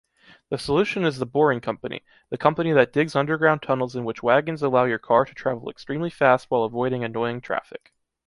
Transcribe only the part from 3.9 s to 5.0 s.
in which wagons allow your